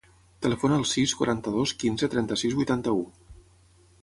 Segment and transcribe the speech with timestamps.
[0.45, 3.05] Telefona al sis, quaranta-dos, quinze, trenta-sis, vuitanta-u.